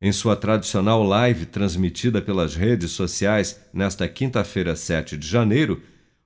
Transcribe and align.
Em 0.00 0.10
sua 0.10 0.34
tradicional 0.34 1.04
live 1.04 1.46
transmitida 1.46 2.20
pelas 2.20 2.56
redes 2.56 2.90
sociais 2.90 3.60
nesta 3.72 4.08
quinta-feira, 4.08 4.74
7 4.74 5.16
de 5.16 5.28
janeiro, 5.28 5.80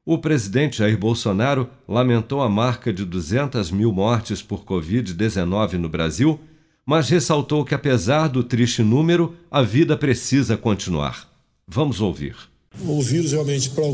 o 0.05 0.19
presidente 0.19 0.79
Jair 0.79 0.97
Bolsonaro 0.97 1.69
lamentou 1.87 2.41
a 2.41 2.49
marca 2.49 2.91
de 2.93 3.05
200 3.05 3.71
mil 3.73 3.93
mortes 3.93 4.41
por 4.41 4.65
Covid-19 4.65 5.75
no 5.75 5.89
Brasil, 5.89 6.41
mas 6.87 7.11
ressaltou 7.11 7.65
que, 7.65 7.75
apesar 7.75 8.29
do 8.29 8.45
triste 8.45 8.85
número, 8.85 9.35
a 9.51 9.61
vida 9.61 9.97
precisa 9.97 10.57
continuar. 10.57 11.29
Vamos 11.67 12.01
ouvir. 12.01 12.37
O 12.85 13.01
vírus 13.01 13.33
realmente 13.33 13.71
para 13.71 13.85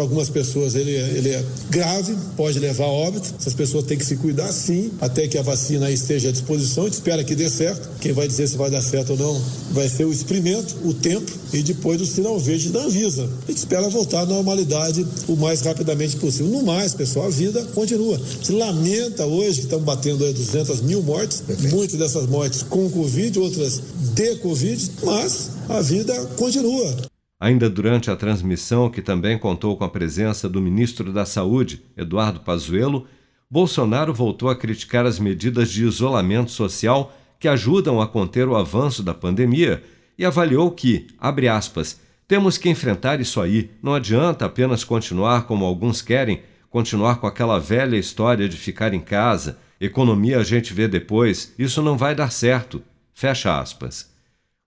algumas 0.00 0.28
pessoas 0.28 0.74
ele 0.74 0.94
é, 0.94 1.08
ele 1.16 1.28
é 1.30 1.44
grave, 1.68 2.16
pode 2.36 2.58
levar 2.58 2.84
a 2.84 2.88
óbito. 2.88 3.34
Essas 3.38 3.54
pessoas 3.54 3.84
têm 3.84 3.98
que 3.98 4.04
se 4.04 4.16
cuidar 4.16 4.52
sim, 4.52 4.90
até 5.00 5.26
que 5.26 5.36
a 5.36 5.42
vacina 5.42 5.90
esteja 5.90 6.28
à 6.28 6.32
disposição. 6.32 6.84
A 6.84 6.86
gente 6.86 6.94
espera 6.94 7.24
que 7.24 7.34
dê 7.34 7.50
certo. 7.50 7.88
Quem 8.00 8.12
vai 8.12 8.28
dizer 8.28 8.48
se 8.48 8.56
vai 8.56 8.70
dar 8.70 8.82
certo 8.82 9.10
ou 9.10 9.18
não 9.18 9.40
vai 9.72 9.88
ser 9.88 10.04
o 10.04 10.12
experimento, 10.12 10.76
o 10.84 10.92
tempo 10.92 11.30
e 11.52 11.62
depois 11.62 12.00
o 12.00 12.06
sinal 12.06 12.38
verde 12.38 12.70
da 12.70 12.80
Anvisa. 12.80 13.24
A 13.24 13.50
gente 13.50 13.58
espera 13.58 13.88
voltar 13.88 14.20
à 14.20 14.26
normalidade 14.26 15.06
o 15.28 15.36
mais 15.36 15.60
rapidamente 15.62 16.16
possível. 16.16 16.50
No 16.50 16.62
mais, 16.62 16.94
pessoal, 16.94 17.26
a 17.26 17.30
vida 17.30 17.62
continua. 17.74 18.20
Se 18.42 18.52
lamenta 18.52 19.26
hoje 19.26 19.58
que 19.58 19.64
estamos 19.64 19.84
batendo 19.84 20.32
200 20.32 20.80
mil 20.82 21.02
mortes, 21.02 21.42
muitas 21.70 21.98
dessas 21.98 22.26
mortes 22.26 22.62
com 22.62 22.88
Covid, 22.90 23.38
outras 23.38 23.80
de 24.14 24.36
Covid, 24.36 24.90
mas 25.02 25.50
a 25.68 25.80
vida 25.80 26.14
continua. 26.36 27.09
Ainda 27.40 27.70
durante 27.70 28.10
a 28.10 28.16
transmissão, 28.16 28.90
que 28.90 29.00
também 29.00 29.38
contou 29.38 29.74
com 29.74 29.82
a 29.82 29.88
presença 29.88 30.46
do 30.46 30.60
ministro 30.60 31.10
da 31.10 31.24
Saúde, 31.24 31.82
Eduardo 31.96 32.40
Pazuello, 32.40 33.06
Bolsonaro 33.50 34.12
voltou 34.12 34.50
a 34.50 34.54
criticar 34.54 35.06
as 35.06 35.18
medidas 35.18 35.70
de 35.70 35.84
isolamento 35.84 36.50
social 36.50 37.16
que 37.38 37.48
ajudam 37.48 37.98
a 37.98 38.06
conter 38.06 38.46
o 38.46 38.54
avanço 38.54 39.02
da 39.02 39.14
pandemia 39.14 39.82
e 40.18 40.24
avaliou 40.24 40.70
que, 40.70 41.06
abre 41.18 41.48
aspas, 41.48 41.98
temos 42.28 42.58
que 42.58 42.68
enfrentar 42.68 43.20
isso 43.20 43.40
aí, 43.40 43.70
não 43.82 43.94
adianta 43.94 44.44
apenas 44.44 44.84
continuar 44.84 45.46
como 45.46 45.64
alguns 45.64 46.02
querem, 46.02 46.42
continuar 46.68 47.16
com 47.16 47.26
aquela 47.26 47.58
velha 47.58 47.96
história 47.96 48.46
de 48.46 48.56
ficar 48.56 48.92
em 48.92 49.00
casa, 49.00 49.58
economia 49.80 50.38
a 50.38 50.44
gente 50.44 50.74
vê 50.74 50.86
depois, 50.86 51.54
isso 51.58 51.82
não 51.82 51.96
vai 51.96 52.14
dar 52.14 52.30
certo. 52.30 52.82
Fecha 53.14 53.58
aspas. 53.58 54.09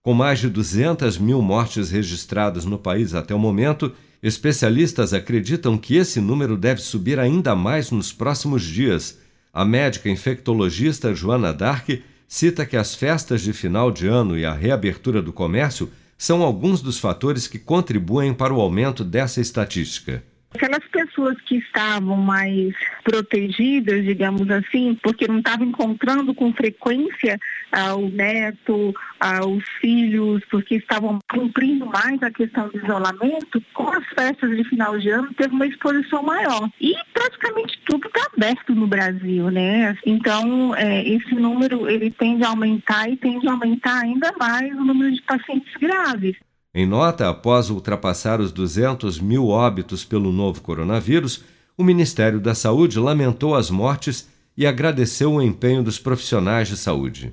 Com 0.04 0.12
mais 0.12 0.38
de 0.38 0.50
200 0.50 1.16
mil 1.16 1.40
mortes 1.40 1.90
registradas 1.90 2.66
no 2.66 2.78
país 2.78 3.14
até 3.14 3.34
o 3.34 3.38
momento, 3.38 3.90
especialistas 4.22 5.14
acreditam 5.14 5.78
que 5.78 5.96
esse 5.96 6.20
número 6.20 6.58
deve 6.58 6.82
subir 6.82 7.18
ainda 7.18 7.56
mais 7.56 7.90
nos 7.90 8.12
próximos 8.12 8.62
dias. 8.62 9.18
A 9.50 9.64
médica 9.64 10.10
infectologista 10.10 11.14
Joana 11.14 11.54
Dark 11.54 11.88
cita 12.28 12.66
que 12.66 12.76
as 12.76 12.94
festas 12.94 13.40
de 13.40 13.54
final 13.54 13.90
de 13.90 14.06
ano 14.06 14.36
e 14.36 14.44
a 14.44 14.52
reabertura 14.52 15.22
do 15.22 15.32
comércio 15.32 15.90
são 16.18 16.42
alguns 16.42 16.82
dos 16.82 16.98
fatores 16.98 17.48
que 17.48 17.58
contribuem 17.58 18.34
para 18.34 18.52
o 18.52 18.60
aumento 18.60 19.04
dessa 19.04 19.40
estatística. 19.40 20.22
Aquelas 20.54 20.84
pessoas 20.86 21.40
que 21.48 21.56
estavam 21.56 22.18
mais 22.18 22.74
protegidas, 23.02 24.04
digamos 24.04 24.50
assim, 24.50 24.98
porque 25.02 25.26
não 25.26 25.38
estavam 25.38 25.66
encontrando 25.66 26.34
com 26.34 26.52
frequência 26.52 27.40
ah, 27.74 27.94
o 27.94 28.08
neto, 28.08 28.94
ah, 29.20 29.44
os 29.44 29.64
filhos, 29.80 30.42
porque 30.50 30.76
estavam 30.76 31.18
cumprindo 31.30 31.86
mais 31.86 32.22
a 32.22 32.30
questão 32.30 32.68
do 32.68 32.78
isolamento, 32.78 33.62
com 33.74 33.90
as 33.90 34.06
festas 34.08 34.56
de 34.56 34.64
final 34.64 34.98
de 34.98 35.10
ano 35.10 35.34
teve 35.34 35.54
uma 35.54 35.66
exposição 35.66 36.22
maior. 36.22 36.70
E 36.80 36.94
praticamente 37.12 37.78
tudo 37.86 38.06
está 38.06 38.28
aberto 38.34 38.74
no 38.74 38.86
Brasil, 38.86 39.50
né? 39.50 39.96
Então, 40.06 40.74
é, 40.76 41.06
esse 41.06 41.34
número 41.34 41.88
ele 41.88 42.10
tende 42.10 42.44
a 42.44 42.48
aumentar 42.48 43.08
e 43.08 43.16
tende 43.16 43.48
a 43.48 43.52
aumentar 43.52 44.02
ainda 44.02 44.32
mais 44.38 44.72
o 44.72 44.84
número 44.84 45.12
de 45.12 45.22
pacientes 45.22 45.74
graves. 45.74 46.36
Em 46.74 46.86
nota, 46.86 47.28
após 47.28 47.70
ultrapassar 47.70 48.40
os 48.40 48.50
200 48.50 49.20
mil 49.20 49.48
óbitos 49.48 50.04
pelo 50.04 50.32
novo 50.32 50.60
coronavírus, 50.60 51.44
o 51.76 51.84
Ministério 51.84 52.40
da 52.40 52.54
Saúde 52.54 52.98
lamentou 52.98 53.54
as 53.54 53.70
mortes 53.70 54.28
e 54.56 54.66
agradeceu 54.66 55.32
o 55.32 55.42
empenho 55.42 55.82
dos 55.82 55.98
profissionais 55.98 56.68
de 56.68 56.76
saúde. 56.76 57.32